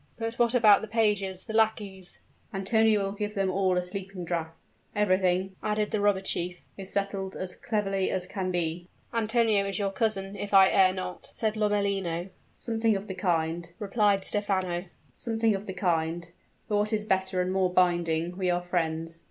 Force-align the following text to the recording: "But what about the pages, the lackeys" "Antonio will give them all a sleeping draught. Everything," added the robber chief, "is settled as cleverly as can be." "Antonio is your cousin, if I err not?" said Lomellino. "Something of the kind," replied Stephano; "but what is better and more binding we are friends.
"But 0.17 0.39
what 0.39 0.55
about 0.55 0.81
the 0.81 0.87
pages, 0.87 1.43
the 1.43 1.53
lackeys" 1.53 2.17
"Antonio 2.55 3.03
will 3.03 3.11
give 3.11 3.35
them 3.35 3.51
all 3.51 3.77
a 3.77 3.83
sleeping 3.83 4.25
draught. 4.25 4.57
Everything," 4.95 5.55
added 5.61 5.91
the 5.91 6.01
robber 6.01 6.21
chief, 6.21 6.57
"is 6.75 6.89
settled 6.91 7.35
as 7.35 7.55
cleverly 7.55 8.09
as 8.09 8.25
can 8.25 8.49
be." 8.49 8.87
"Antonio 9.13 9.63
is 9.63 9.77
your 9.77 9.91
cousin, 9.91 10.35
if 10.35 10.55
I 10.55 10.71
err 10.71 10.91
not?" 10.91 11.29
said 11.33 11.55
Lomellino. 11.55 12.29
"Something 12.51 12.95
of 12.95 13.05
the 13.05 13.13
kind," 13.13 13.71
replied 13.77 14.23
Stephano; 14.23 14.85
"but 15.13 16.75
what 16.75 16.91
is 16.93 17.05
better 17.05 17.39
and 17.39 17.53
more 17.53 17.71
binding 17.71 18.35
we 18.35 18.49
are 18.49 18.63
friends. 18.63 19.19